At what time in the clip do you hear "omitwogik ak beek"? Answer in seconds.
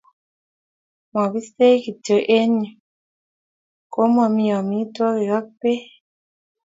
4.59-5.85